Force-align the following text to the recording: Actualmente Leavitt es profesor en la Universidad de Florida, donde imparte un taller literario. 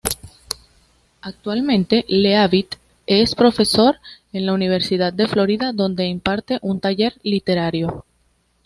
Actualmente 1.21 2.05
Leavitt 2.07 2.77
es 3.05 3.35
profesor 3.35 3.97
en 4.33 4.47
la 4.47 4.53
Universidad 4.53 5.13
de 5.13 5.27
Florida, 5.27 5.73
donde 5.73 6.07
imparte 6.07 6.57
un 6.63 6.79
taller 6.79 7.13
literario. 7.21 8.03